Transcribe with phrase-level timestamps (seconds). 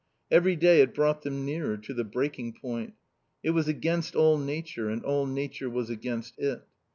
[0.31, 2.93] Every day it brought them nearer to the breaking point.
[3.43, 6.63] It was against all nature and all nature was against it.